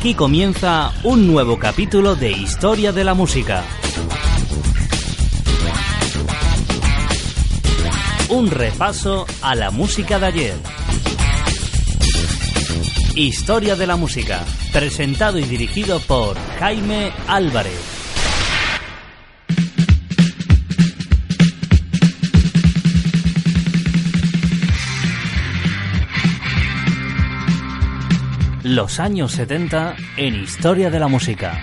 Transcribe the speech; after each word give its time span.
Aquí 0.00 0.14
comienza 0.14 0.94
un 1.04 1.26
nuevo 1.26 1.58
capítulo 1.58 2.16
de 2.16 2.30
Historia 2.30 2.90
de 2.90 3.04
la 3.04 3.12
Música. 3.12 3.62
Un 8.30 8.50
repaso 8.50 9.26
a 9.42 9.54
la 9.54 9.70
música 9.70 10.18
de 10.18 10.26
ayer. 10.26 10.54
Historia 13.14 13.76
de 13.76 13.86
la 13.86 13.96
Música, 13.96 14.42
presentado 14.72 15.38
y 15.38 15.42
dirigido 15.42 16.00
por 16.00 16.38
Jaime 16.58 17.12
Álvarez. 17.28 17.99
Los 28.70 29.00
años 29.00 29.32
70 29.32 29.96
en 30.16 30.36
Historia 30.36 30.90
de 30.90 31.00
la 31.00 31.08
Música. 31.08 31.60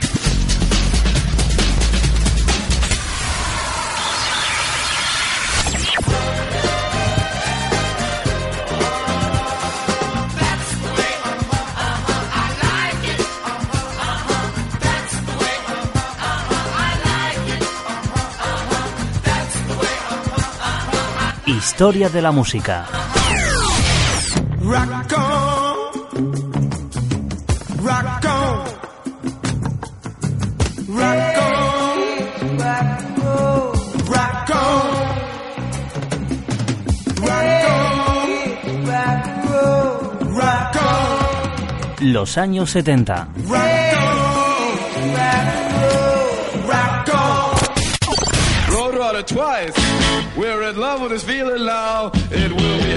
Historia 21.45 22.09
de 22.09 22.21
la 22.21 22.33
música. 22.33 22.85
Los 42.13 42.37
años 42.37 42.69
70. 42.69 43.27
Roadrunner 48.69 49.25
twice. 49.25 49.73
We're 50.37 50.69
in 50.69 50.77
love 50.77 51.01
with 51.01 51.11
this 51.11 51.23
feeling 51.23 51.65
now. 51.65 52.11
It 52.31 52.51
will 52.51 52.77
be 52.83 52.96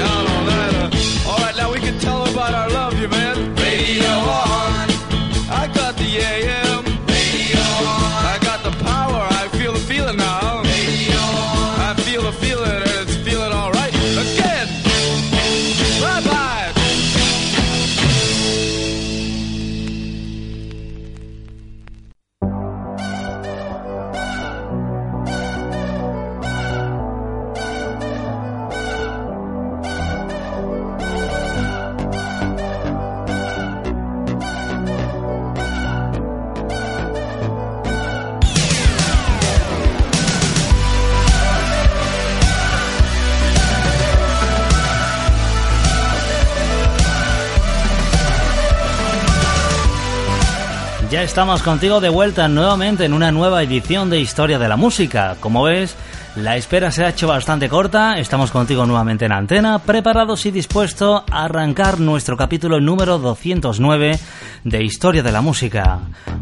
Ya 51.11 51.25
estamos 51.25 51.65
contigo 51.65 52.01
de 52.01 52.09
vuelta 52.09 52.47
nuevamente 52.47 53.05
en 53.05 53.15
una 53.15 53.33
nueva 53.33 53.65
edición 53.65 54.11
de 54.11 54.21
Historia 54.21 54.61
de 54.61 54.69
la 54.69 54.77
Música. 54.77 55.37
Como 55.41 55.65
ves, 55.65 55.97
la 56.37 56.57
espera 56.57 56.93
se 56.93 57.05
ha 57.05 57.09
hecho 57.09 57.27
bastante 57.27 57.69
corta, 57.69 58.21
estamos 58.21 58.53
contigo 58.53 58.87
nuevamente 58.87 59.25
en 59.25 59.33
antena, 59.33 59.81
preparados 59.81 60.47
y 60.47 60.53
dispuestos 60.53 61.25
a 61.29 61.47
arrancar 61.47 61.99
nuestro 61.99 62.37
capítulo 62.37 62.81
número 62.81 63.19
209 63.19 64.21
de 64.63 64.85
Historia 64.85 65.25
de 65.25 65.33
la 65.33 65.41
Música. 65.41 65.99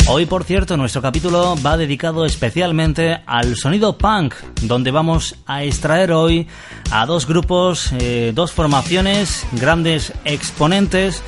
Hoy, 0.07 0.27
por 0.27 0.45
cierto, 0.45 0.77
nuestro 0.77 1.01
capítulo 1.01 1.57
va 1.65 1.79
dedicado 1.79 2.27
especialmente 2.27 3.23
al 3.25 3.57
sonido 3.57 3.97
punk, 3.97 4.35
donde 4.61 4.91
vamos 4.91 5.37
a 5.47 5.65
extraer 5.65 6.13
hoy 6.13 6.47
a 6.91 7.07
dos 7.07 7.27
grupos, 7.27 7.91
eh, 7.99 8.33
dos 8.35 8.53
formaciones, 8.53 9.47
grandes 9.53 10.13
exponentes 10.27 11.23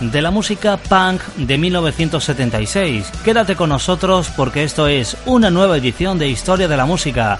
de 0.00 0.22
la 0.22 0.30
música 0.30 0.76
punk 0.76 1.22
de 1.36 1.58
1976. 1.58 3.10
Quédate 3.24 3.56
con 3.56 3.70
nosotros 3.70 4.30
porque 4.36 4.64
esto 4.64 4.88
es 4.88 5.16
una 5.26 5.50
nueva 5.50 5.76
edición 5.76 6.18
de 6.18 6.28
Historia 6.28 6.68
de 6.68 6.76
la 6.76 6.86
Música. 6.86 7.38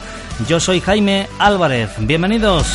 Yo 0.49 0.61
soy 0.61 0.81
Jaime 0.81 1.29
Álvarez. 1.39 1.91
Bienvenidos. 1.99 2.67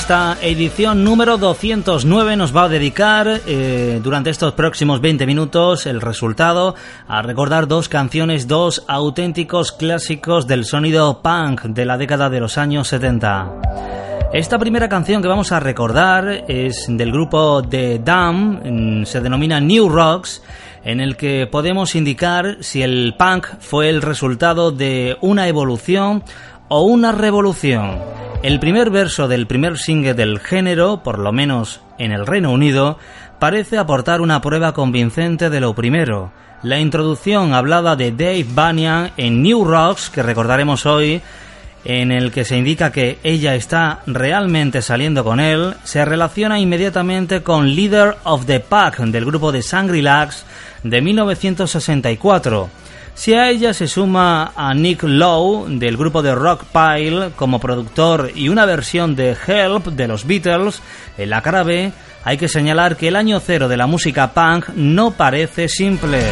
Esta 0.00 0.38
edición 0.40 1.04
número 1.04 1.36
209 1.36 2.34
nos 2.34 2.56
va 2.56 2.64
a 2.64 2.68
dedicar 2.70 3.42
eh, 3.46 4.00
durante 4.02 4.30
estos 4.30 4.54
próximos 4.54 5.02
20 5.02 5.26
minutos 5.26 5.84
el 5.84 6.00
resultado 6.00 6.74
a 7.06 7.20
recordar 7.20 7.68
dos 7.68 7.90
canciones, 7.90 8.48
dos 8.48 8.82
auténticos 8.88 9.72
clásicos 9.72 10.46
del 10.46 10.64
sonido 10.64 11.20
punk 11.22 11.64
de 11.64 11.84
la 11.84 11.98
década 11.98 12.30
de 12.30 12.40
los 12.40 12.56
años 12.56 12.88
70. 12.88 14.30
Esta 14.32 14.58
primera 14.58 14.88
canción 14.88 15.20
que 15.20 15.28
vamos 15.28 15.52
a 15.52 15.60
recordar 15.60 16.44
es 16.48 16.86
del 16.88 17.12
grupo 17.12 17.62
The 17.62 18.00
Dam, 18.02 19.04
se 19.04 19.20
denomina 19.20 19.60
New 19.60 19.90
Rocks, 19.90 20.42
en 20.82 21.00
el 21.00 21.16
que 21.16 21.46
podemos 21.46 21.94
indicar 21.94 22.56
si 22.60 22.82
el 22.82 23.14
punk 23.18 23.46
fue 23.60 23.90
el 23.90 24.00
resultado 24.00 24.72
de 24.72 25.18
una 25.20 25.46
evolución 25.46 26.24
o 26.68 26.84
una 26.84 27.12
revolución. 27.12 28.29
El 28.42 28.58
primer 28.58 28.88
verso 28.88 29.28
del 29.28 29.46
primer 29.46 29.76
single 29.76 30.14
del 30.14 30.40
género, 30.40 31.02
por 31.02 31.18
lo 31.18 31.30
menos 31.30 31.82
en 31.98 32.10
el 32.10 32.26
Reino 32.26 32.50
Unido, 32.50 32.98
parece 33.38 33.76
aportar 33.76 34.22
una 34.22 34.40
prueba 34.40 34.72
convincente 34.72 35.50
de 35.50 35.60
lo 35.60 35.74
primero. 35.74 36.32
La 36.62 36.80
introducción 36.80 37.52
hablada 37.52 37.96
de 37.96 38.12
Dave 38.12 38.46
Banyan 38.48 39.10
en 39.18 39.42
New 39.42 39.66
Rocks, 39.66 40.08
que 40.08 40.22
recordaremos 40.22 40.86
hoy, 40.86 41.20
en 41.84 42.12
el 42.12 42.32
que 42.32 42.46
se 42.46 42.56
indica 42.56 42.90
que 42.90 43.18
ella 43.22 43.54
está 43.54 44.00
realmente 44.06 44.80
saliendo 44.80 45.22
con 45.22 45.38
él, 45.38 45.74
se 45.84 46.06
relaciona 46.06 46.58
inmediatamente 46.58 47.42
con 47.42 47.74
Leader 47.74 48.16
of 48.24 48.46
the 48.46 48.60
Pack 48.60 49.00
del 49.00 49.26
grupo 49.26 49.52
de 49.52 49.60
Shangri-Lax 49.60 50.44
de 50.82 51.02
1964. 51.02 52.79
Si 53.14 53.34
a 53.34 53.50
ella 53.50 53.74
se 53.74 53.86
suma 53.86 54.52
a 54.56 54.72
Nick 54.72 55.02
Lowe 55.02 55.66
del 55.68 55.96
grupo 55.96 56.22
de 56.22 56.34
Rock 56.34 56.64
Pile 56.72 57.30
como 57.36 57.60
productor 57.60 58.30
y 58.34 58.48
una 58.48 58.64
versión 58.64 59.14
de 59.14 59.36
Help 59.46 59.88
de 59.88 60.08
los 60.08 60.26
Beatles, 60.26 60.80
en 61.18 61.30
la 61.30 61.42
cara 61.42 61.62
B 61.62 61.92
hay 62.24 62.36
que 62.38 62.48
señalar 62.48 62.96
que 62.96 63.08
el 63.08 63.16
año 63.16 63.40
cero 63.40 63.68
de 63.68 63.76
la 63.76 63.86
música 63.86 64.32
punk 64.32 64.68
no 64.74 65.10
parece 65.12 65.68
simple. 65.68 66.22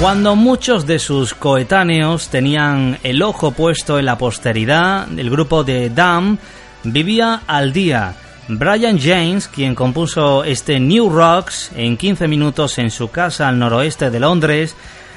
Cuando 0.00 0.36
muchos 0.36 0.86
de 0.86 0.98
sus 0.98 1.32
coetáneos 1.32 2.28
tenían 2.28 2.98
el 3.02 3.22
ojo 3.22 3.52
puesto 3.52 3.98
en 3.98 4.04
la 4.04 4.18
posteridad, 4.18 5.08
el 5.18 5.30
grupo 5.30 5.64
de 5.64 5.88
Dam 5.88 6.36
vivía 6.84 7.42
al 7.46 7.72
día 7.72 8.14
Brian 8.48 8.98
James, 9.00 9.48
quien 9.48 9.74
compuso 9.74 10.44
este 10.44 10.78
New 10.78 11.10
Rocks 11.10 11.72
en 11.74 11.96
15 11.96 12.28
minutos 12.28 12.78
en 12.78 12.92
su 12.92 13.10
casa 13.10 13.48
al 13.48 13.58
noroeste 13.58 14.08
de 14.10 14.20
Londres, 14.20 14.76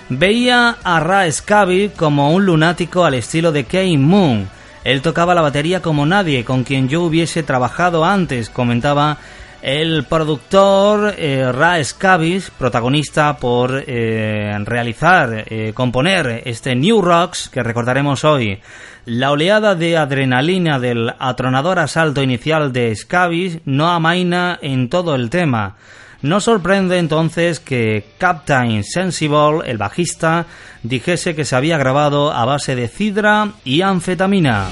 veía 0.10 0.78
a 0.84 1.00
Ra 1.00 1.32
Scabby 1.32 1.90
como 1.90 2.34
un 2.34 2.48
lunático 2.48 3.06
al 3.06 3.14
estilo 3.14 3.52
de 3.52 3.66
Kane 3.66 4.00
Moon. 4.00 4.50
Él 4.84 5.04
tocaba 5.04 5.36
la 5.36 5.42
batería 5.42 5.80
como 5.80 6.08
nadie, 6.08 6.44
con 6.44 6.64
quien 6.64 6.90
yo 6.90 7.04
hubiese 7.04 7.44
trabajado 7.44 8.04
antes, 8.04 8.50
comentaba 8.50 9.20
el 9.62 10.06
productor 10.06 11.14
eh, 11.18 11.52
Ra 11.52 11.84
Scavis, 11.84 12.52
protagonista 12.52 13.38
por 13.38 13.84
eh, 13.86 14.58
realizar, 14.66 15.46
eh, 15.48 15.74
componer 15.74 16.44
este 16.46 16.76
New 16.76 17.02
Rocks 17.02 17.50
que 17.50 17.64
recordaremos 17.64 18.24
hoy. 18.24 18.60
La 19.06 19.32
oleada 19.32 19.76
de 19.76 19.98
adrenalina 19.98 20.80
del 20.80 21.14
atronador 21.20 21.80
asalto 21.80 22.22
inicial 22.22 22.72
de 22.72 22.96
Scavis 22.96 23.60
no 23.66 23.90
amaina 23.90 24.60
en 24.62 24.90
todo 24.90 25.16
el 25.16 25.30
tema. 25.30 25.76
No 26.22 26.42
sorprende 26.42 26.98
entonces 26.98 27.60
que 27.60 28.06
Captain 28.18 28.84
Sensible, 28.84 29.62
el 29.66 29.78
bajista, 29.78 30.46
dijese 30.84 31.34
que 31.34 31.46
se 31.46 31.56
había 31.56 31.78
grabado 31.78 32.32
a 32.32 32.46
base 32.46 32.76
de 32.76 32.88
cidra 32.88 33.54
y 33.64 33.82
anfetamina 33.82 34.68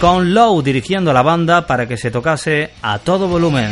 con 0.00 0.32
Lowe 0.32 0.62
dirigiendo 0.62 1.12
la 1.12 1.20
banda 1.20 1.66
para 1.66 1.86
que 1.86 1.98
se 1.98 2.10
tocase 2.10 2.70
a 2.80 3.00
todo 3.00 3.28
volumen. 3.28 3.68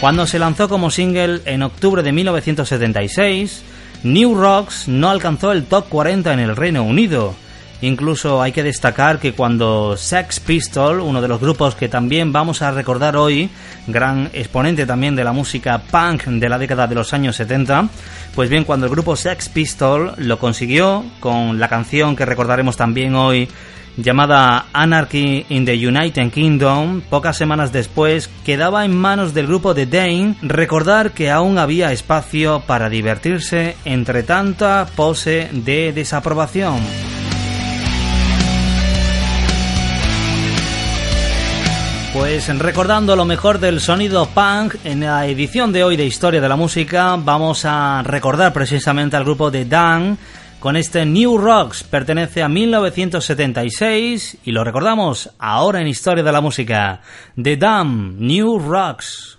Cuando 0.00 0.26
se 0.26 0.38
lanzó 0.38 0.66
como 0.66 0.90
single 0.90 1.42
en 1.44 1.62
octubre 1.62 2.02
de 2.02 2.10
1976, 2.10 3.62
New 4.02 4.34
Rocks 4.34 4.88
no 4.88 5.10
alcanzó 5.10 5.52
el 5.52 5.66
top 5.66 5.90
40 5.90 6.32
en 6.32 6.40
el 6.40 6.56
Reino 6.56 6.84
Unido. 6.84 7.34
Incluso 7.82 8.40
hay 8.40 8.52
que 8.52 8.62
destacar 8.62 9.18
que 9.18 9.34
cuando 9.34 9.94
Sex 9.98 10.40
Pistol, 10.40 11.00
uno 11.00 11.20
de 11.20 11.28
los 11.28 11.38
grupos 11.38 11.74
que 11.74 11.90
también 11.90 12.32
vamos 12.32 12.62
a 12.62 12.70
recordar 12.70 13.14
hoy, 13.14 13.50
gran 13.88 14.30
exponente 14.32 14.86
también 14.86 15.16
de 15.16 15.24
la 15.24 15.32
música 15.32 15.82
punk 15.90 16.24
de 16.24 16.48
la 16.48 16.58
década 16.58 16.86
de 16.86 16.94
los 16.94 17.12
años 17.12 17.36
70, 17.36 17.90
pues 18.34 18.48
bien, 18.48 18.64
cuando 18.64 18.86
el 18.86 18.92
grupo 18.92 19.16
Sex 19.16 19.50
Pistol 19.50 20.14
lo 20.16 20.38
consiguió 20.38 21.04
con 21.20 21.60
la 21.60 21.68
canción 21.68 22.16
que 22.16 22.24
recordaremos 22.24 22.78
también 22.78 23.14
hoy, 23.14 23.48
llamada 24.02 24.66
Anarchy 24.72 25.46
in 25.48 25.64
the 25.64 25.74
United 25.74 26.30
Kingdom, 26.30 27.00
pocas 27.02 27.36
semanas 27.36 27.72
después 27.72 28.28
quedaba 28.44 28.84
en 28.84 28.96
manos 28.96 29.34
del 29.34 29.46
grupo 29.46 29.74
de 29.74 29.86
Dane 29.86 30.36
recordar 30.42 31.12
que 31.12 31.30
aún 31.30 31.58
había 31.58 31.92
espacio 31.92 32.62
para 32.66 32.88
divertirse 32.88 33.76
entre 33.84 34.22
tanta 34.22 34.86
pose 34.96 35.48
de 35.52 35.92
desaprobación. 35.92 36.80
Pues 42.12 42.48
recordando 42.58 43.14
lo 43.14 43.24
mejor 43.24 43.60
del 43.60 43.80
sonido 43.80 44.26
punk, 44.26 44.74
en 44.84 45.00
la 45.00 45.26
edición 45.26 45.72
de 45.72 45.84
hoy 45.84 45.96
de 45.96 46.06
Historia 46.06 46.40
de 46.40 46.48
la 46.48 46.56
Música 46.56 47.16
vamos 47.16 47.64
a 47.64 48.02
recordar 48.02 48.52
precisamente 48.52 49.16
al 49.16 49.22
grupo 49.22 49.50
de 49.52 49.64
Dan 49.64 50.18
con 50.60 50.76
este 50.76 51.04
New 51.06 51.38
Rocks. 51.38 51.82
Pertenece 51.82 52.42
a 52.42 52.48
1976 52.48 54.38
y 54.44 54.52
lo 54.52 54.62
recordamos 54.62 55.30
ahora 55.38 55.80
en 55.80 55.88
Historia 55.88 56.22
de 56.22 56.32
la 56.32 56.40
Música. 56.40 57.00
The 57.42 57.56
Dam, 57.56 58.16
New 58.18 58.58
Rocks. 58.58 59.38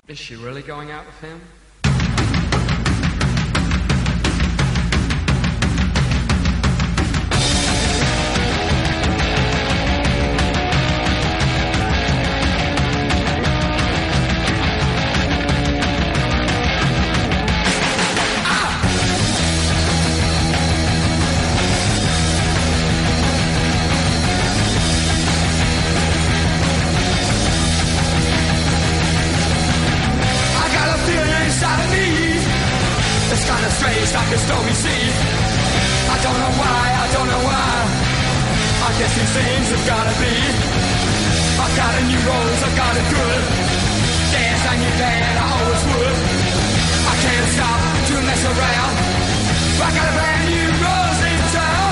roads, 42.26 42.62
I 42.62 42.70
got 42.78 42.94
it 42.98 43.08
good. 43.10 43.42
Yes, 44.32 44.60
I 44.68 44.74
knew 44.78 44.94
that 45.02 45.34
I 45.42 45.46
always 45.58 45.84
would. 45.92 46.18
I 47.12 47.14
can't 47.22 47.48
stop 47.56 47.80
to 48.10 48.16
mess 48.22 48.44
around. 48.46 48.94
I 49.82 49.90
got 49.98 50.06
a 50.06 50.14
brand 50.14 50.44
new 50.46 50.70
rose 50.78 51.22
in 51.26 51.42
town. 51.52 51.92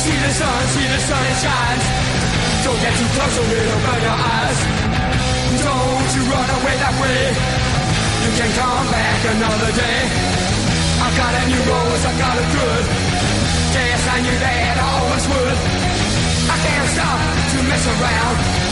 See 0.00 0.16
the 0.16 0.32
sun, 0.32 0.60
see 0.72 0.86
the 0.88 1.00
sun, 1.04 1.22
it 1.28 1.38
shines. 1.44 1.86
Don't 2.64 2.80
get 2.80 2.92
too 2.96 3.10
close 3.12 3.36
or 3.36 3.46
it'll 3.52 3.82
burn 3.84 4.00
your 4.00 4.18
eyes. 4.18 4.58
Don't 5.60 6.10
you 6.16 6.22
run 6.32 6.48
away 6.56 6.74
that 6.80 6.94
way. 7.02 7.20
You 8.24 8.30
can 8.38 8.50
come 8.56 8.86
back 8.88 9.18
another 9.36 9.70
day. 9.76 10.00
I 11.02 11.08
got 11.18 11.32
a 11.36 11.42
new 11.52 11.62
rose, 11.68 12.04
I 12.08 12.12
got 12.16 12.34
it 12.40 12.48
good. 12.56 12.84
Yes, 13.76 14.00
I 14.08 14.18
knew 14.24 14.36
that 14.40 14.74
I 14.80 14.88
always 14.96 15.24
would. 15.28 15.58
I 16.48 16.56
can't 16.64 16.88
stop 16.96 17.18
to 17.52 17.58
mess 17.68 17.84
around. 17.92 18.71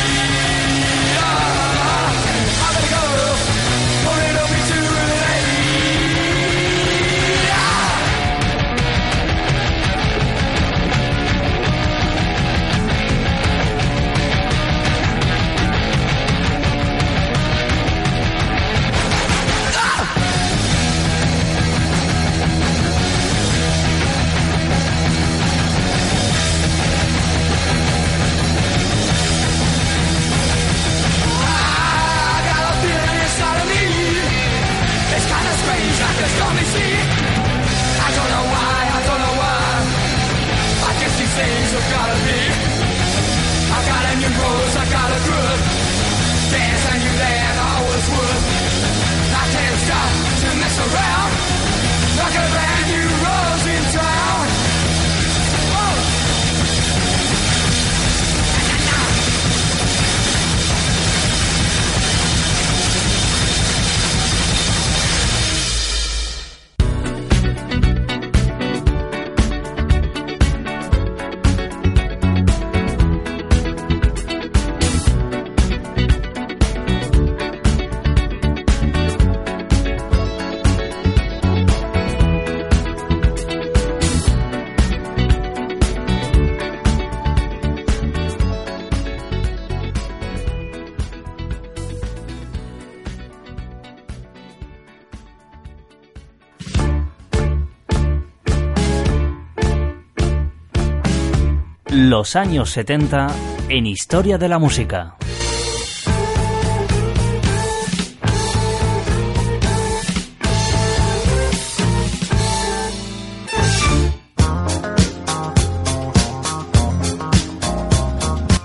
Los 101.93 102.37
años 102.37 102.69
70 102.69 103.27
en 103.67 103.85
Historia 103.85 104.37
de 104.37 104.47
la 104.47 104.59
Música. 104.59 105.17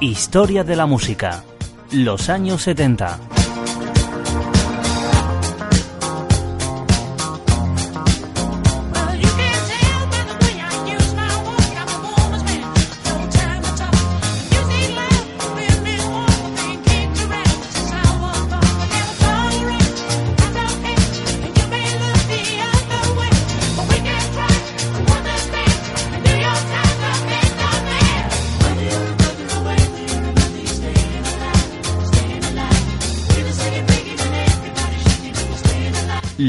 Historia 0.01 0.63
de 0.63 0.77
la 0.77 0.87
Música. 0.87 1.43
Los 1.91 2.29
años 2.29 2.63
70. 2.63 3.36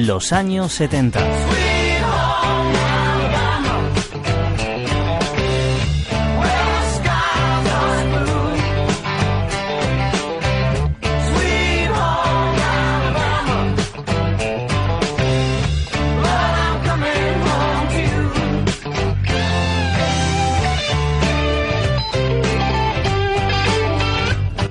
Los 0.08 0.32
años 0.32 0.72
70. 0.72 1.20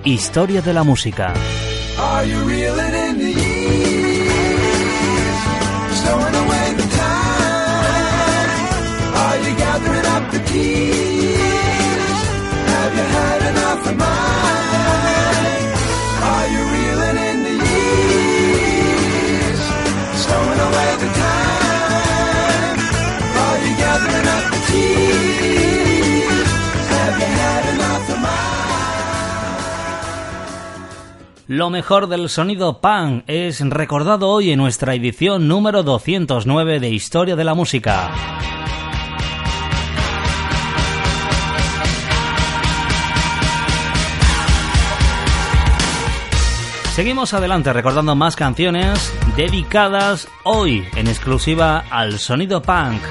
Historia 0.04 0.62
de 0.62 0.72
la 0.72 0.82
música. 0.82 1.34
Lo 31.56 31.70
mejor 31.70 32.08
del 32.08 32.28
sonido 32.28 32.82
punk 32.82 33.25
es 33.28 33.60
recordado 33.60 34.28
hoy 34.28 34.50
en 34.50 34.58
nuestra 34.58 34.94
edición 34.94 35.48
número 35.48 35.82
209 35.82 36.80
de 36.80 36.90
Historia 36.90 37.34
de 37.34 37.44
la 37.44 37.54
Música. 37.54 38.55
Seguimos 46.96 47.34
adelante 47.34 47.74
recordando 47.74 48.16
más 48.16 48.36
canciones 48.36 49.12
dedicadas 49.36 50.28
hoy 50.44 50.82
en 50.96 51.08
exclusiva 51.08 51.84
al 51.90 52.18
sonido 52.18 52.62
punk. 52.62 53.02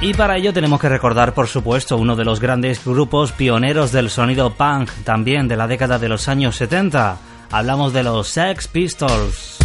Y 0.00 0.12
para 0.14 0.38
ello 0.38 0.52
tenemos 0.52 0.80
que 0.80 0.88
recordar, 0.88 1.32
por 1.32 1.46
supuesto, 1.46 1.96
uno 1.98 2.16
de 2.16 2.24
los 2.24 2.40
grandes 2.40 2.84
grupos 2.84 3.30
pioneros 3.30 3.92
del 3.92 4.10
sonido 4.10 4.54
punk, 4.54 4.90
también 5.04 5.46
de 5.46 5.56
la 5.56 5.68
década 5.68 6.00
de 6.00 6.08
los 6.08 6.26
años 6.26 6.56
70. 6.56 7.18
Hablamos 7.52 7.92
de 7.92 8.02
los 8.02 8.26
Sex 8.26 8.66
Pistols. 8.66 9.58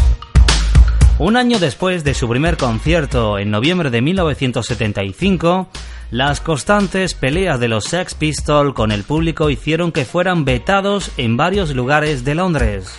Un 1.17 1.35
año 1.35 1.57
después 1.57 2.03
de 2.03 2.13
su 2.13 2.29
primer 2.29 2.57
concierto, 2.57 3.39
en 3.39 3.49
noviembre 3.49 3.89
de 3.89 4.03
1975, 4.03 5.67
las 6.11 6.41
constantes 6.41 7.13
peleas 7.13 7.59
de 7.59 7.67
los 7.67 7.85
Sex 7.85 8.15
Pistols 8.15 8.73
con 8.73 8.91
el 8.91 9.03
público 9.03 9.49
hicieron 9.49 9.91
que 9.91 10.05
fueran 10.05 10.45
vetados 10.45 11.11
en 11.17 11.37
varios 11.37 11.75
lugares 11.75 12.23
de 12.23 12.35
Londres. 12.35 12.93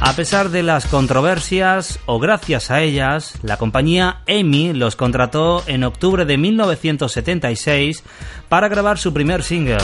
A 0.00 0.14
pesar 0.14 0.48
de 0.48 0.62
las 0.62 0.86
controversias, 0.86 1.98
o 2.06 2.18
gracias 2.18 2.70
a 2.70 2.80
ellas, 2.80 3.34
la 3.42 3.58
compañía 3.58 4.22
EMI 4.26 4.72
los 4.72 4.96
contrató 4.96 5.62
en 5.66 5.84
octubre 5.84 6.24
de 6.24 6.38
1976 6.38 8.02
para 8.48 8.68
grabar 8.68 8.96
su 8.96 9.12
primer 9.12 9.42
single. 9.42 9.78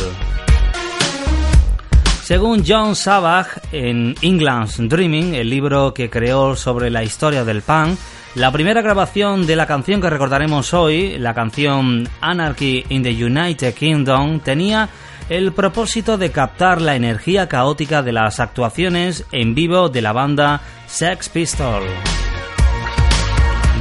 Según 2.22 2.64
John 2.66 2.96
Savage 2.96 3.60
en 3.72 4.16
England's 4.22 4.78
Dreaming, 4.78 5.34
el 5.34 5.50
libro 5.50 5.94
que 5.94 6.10
creó 6.10 6.56
sobre 6.56 6.90
la 6.90 7.04
historia 7.04 7.44
del 7.44 7.62
punk, 7.62 7.98
la 8.36 8.52
primera 8.52 8.82
grabación 8.82 9.46
de 9.46 9.56
la 9.56 9.66
canción 9.66 10.02
que 10.02 10.10
recordaremos 10.10 10.74
hoy, 10.74 11.16
la 11.18 11.32
canción 11.32 12.06
Anarchy 12.20 12.84
in 12.90 13.02
the 13.02 13.24
United 13.24 13.72
Kingdom, 13.72 14.40
tenía 14.40 14.90
el 15.30 15.52
propósito 15.52 16.18
de 16.18 16.30
captar 16.30 16.82
la 16.82 16.96
energía 16.96 17.48
caótica 17.48 18.02
de 18.02 18.12
las 18.12 18.38
actuaciones 18.38 19.24
en 19.32 19.54
vivo 19.54 19.88
de 19.88 20.02
la 20.02 20.12
banda 20.12 20.60
Sex 20.86 21.30
Pistols. 21.30 21.90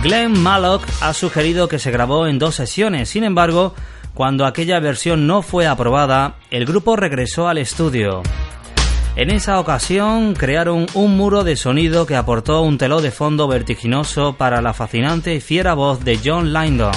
Glenn 0.01 0.41
Mallock 0.41 0.83
ha 1.01 1.13
sugerido 1.13 1.67
que 1.67 1.77
se 1.77 1.91
grabó 1.91 2.25
en 2.25 2.39
dos 2.39 2.55
sesiones, 2.55 3.09
sin 3.09 3.25
embargo, 3.25 3.75
cuando 4.13 4.45
aquella 4.45 4.79
versión 4.79 5.27
no 5.27 5.41
fue 5.41 5.67
aprobada, 5.67 6.35
el 6.49 6.65
grupo 6.65 6.95
regresó 6.95 7.49
al 7.49 7.57
estudio. 7.57 8.23
En 9.17 9.29
esa 9.29 9.61
ocasión 9.61 10.33
crearon 10.33 10.87
un 10.93 11.15
muro 11.15 11.45
de 11.45 11.55
sonido 11.55 12.05
que 12.05 12.17
aportó 12.17 12.61
un 12.63 12.77
telón 12.77 13.01
de 13.01 13.11
fondo 13.11 13.47
vertiginoso 13.47 14.35
para 14.35 14.61
la 14.61 14.73
fascinante 14.73 15.33
y 15.35 15.39
fiera 15.39 15.73
voz 15.73 16.03
de 16.03 16.19
John 16.21 16.51
Lyndon. 16.51 16.91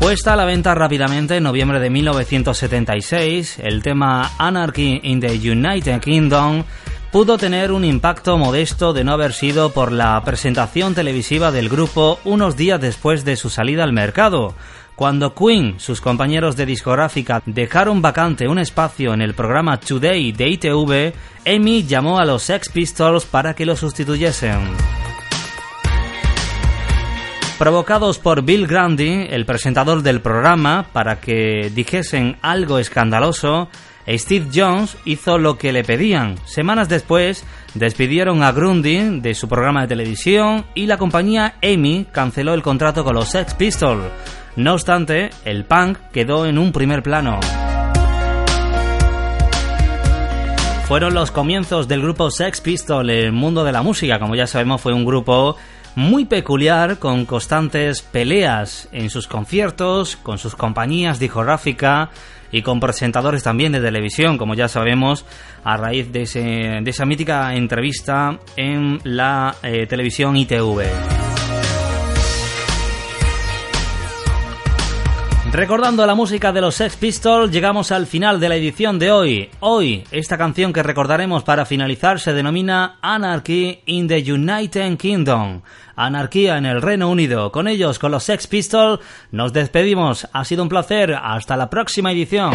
Puesta 0.00 0.32
a 0.32 0.36
la 0.36 0.44
venta 0.44 0.74
rápidamente 0.74 1.36
en 1.36 1.44
noviembre 1.44 1.78
de 1.78 1.90
1976, 1.90 3.60
el 3.60 3.84
tema 3.84 4.32
Anarchy 4.36 4.98
in 5.04 5.20
the 5.20 5.28
United 5.28 6.00
Kingdom 6.00 6.64
pudo 7.12 7.38
tener 7.38 7.70
un 7.70 7.84
impacto 7.84 8.36
modesto 8.36 8.92
de 8.92 9.04
no 9.04 9.12
haber 9.12 9.32
sido 9.32 9.70
por 9.70 9.92
la 9.92 10.20
presentación 10.24 10.96
televisiva 10.96 11.52
del 11.52 11.68
grupo 11.68 12.18
unos 12.24 12.56
días 12.56 12.80
después 12.80 13.24
de 13.24 13.36
su 13.36 13.48
salida 13.48 13.84
al 13.84 13.92
mercado. 13.92 14.56
Cuando 14.96 15.34
Queen, 15.34 15.80
sus 15.80 16.00
compañeros 16.00 16.54
de 16.56 16.66
discográfica, 16.66 17.42
dejaron 17.46 18.02
vacante 18.02 18.46
un 18.46 18.58
espacio 18.58 19.14
en 19.14 19.22
el 19.22 19.34
programa 19.34 19.80
Today 19.80 20.32
de 20.32 20.48
ITV, 20.50 21.14
Amy 21.46 21.84
llamó 21.84 22.18
a 22.18 22.26
los 22.26 22.42
Sex 22.42 22.68
Pistols 22.68 23.24
para 23.24 23.54
que 23.54 23.64
lo 23.64 23.74
sustituyesen. 23.74 24.60
Provocados 27.58 28.18
por 28.18 28.42
Bill 28.42 28.66
Grundy, 28.66 29.26
el 29.30 29.46
presentador 29.46 30.02
del 30.02 30.20
programa, 30.20 30.86
para 30.92 31.20
que 31.20 31.70
dijesen 31.74 32.36
algo 32.42 32.78
escandaloso, 32.78 33.68
Steve 34.08 34.48
Jones 34.52 34.96
hizo 35.04 35.38
lo 35.38 35.58
que 35.58 35.72
le 35.72 35.84
pedían. 35.84 36.36
Semanas 36.44 36.88
después, 36.88 37.44
despidieron 37.74 38.42
a 38.42 38.52
Grundy 38.52 39.20
de 39.20 39.34
su 39.34 39.48
programa 39.48 39.82
de 39.82 39.88
televisión 39.88 40.66
y 40.74 40.86
la 40.86 40.98
compañía 40.98 41.54
Amy 41.62 42.06
canceló 42.10 42.52
el 42.52 42.62
contrato 42.62 43.04
con 43.04 43.14
los 43.14 43.30
Sex 43.30 43.54
Pistols. 43.54 44.10
No 44.56 44.74
obstante, 44.74 45.30
el 45.46 45.64
punk 45.64 45.98
quedó 46.12 46.44
en 46.44 46.58
un 46.58 46.72
primer 46.72 47.02
plano. 47.02 47.40
Fueron 50.86 51.14
los 51.14 51.30
comienzos 51.30 51.88
del 51.88 52.02
grupo 52.02 52.30
Sex 52.30 52.60
Pistols 52.60 53.08
en 53.08 53.16
el 53.16 53.32
mundo 53.32 53.64
de 53.64 53.72
la 53.72 53.80
música. 53.80 54.18
Como 54.18 54.34
ya 54.34 54.46
sabemos, 54.46 54.82
fue 54.82 54.92
un 54.92 55.06
grupo 55.06 55.56
muy 55.94 56.26
peculiar 56.26 56.98
con 56.98 57.24
constantes 57.24 58.02
peleas 58.02 58.90
en 58.92 59.08
sus 59.08 59.26
conciertos, 59.26 60.16
con 60.16 60.36
sus 60.36 60.54
compañías 60.54 61.18
discográficas 61.18 62.10
y 62.50 62.60
con 62.60 62.78
presentadores 62.78 63.42
también 63.42 63.72
de 63.72 63.80
televisión, 63.80 64.36
como 64.36 64.54
ya 64.54 64.68
sabemos, 64.68 65.24
a 65.64 65.78
raíz 65.78 66.12
de, 66.12 66.82
esa 66.84 67.06
mítica 67.06 67.54
entrevista 67.54 68.38
en 68.56 69.00
la 69.04 69.54
eh, 69.62 69.86
televisión 69.86 70.36
ITV. 70.36 71.31
Recordando 75.52 76.06
la 76.06 76.14
música 76.14 76.50
de 76.50 76.62
los 76.62 76.76
Sex 76.76 76.96
Pistols, 76.96 77.52
llegamos 77.52 77.92
al 77.92 78.06
final 78.06 78.40
de 78.40 78.48
la 78.48 78.56
edición 78.56 78.98
de 78.98 79.12
hoy. 79.12 79.50
Hoy, 79.60 80.02
esta 80.10 80.38
canción 80.38 80.72
que 80.72 80.82
recordaremos 80.82 81.44
para 81.44 81.66
finalizar 81.66 82.18
se 82.20 82.32
denomina 82.32 82.96
Anarchy 83.02 83.80
in 83.84 84.08
the 84.08 84.32
United 84.32 84.96
Kingdom. 84.96 85.60
Anarquía 85.94 86.56
en 86.56 86.64
el 86.64 86.80
Reino 86.80 87.10
Unido. 87.10 87.52
Con 87.52 87.68
ellos, 87.68 87.98
con 87.98 88.12
los 88.12 88.24
Sex 88.24 88.46
Pistols, 88.46 89.00
nos 89.30 89.52
despedimos. 89.52 90.26
Ha 90.32 90.46
sido 90.46 90.62
un 90.62 90.70
placer. 90.70 91.14
Hasta 91.22 91.54
la 91.58 91.68
próxima 91.68 92.12
edición. 92.12 92.54